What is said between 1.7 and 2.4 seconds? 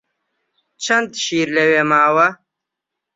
ماوە؟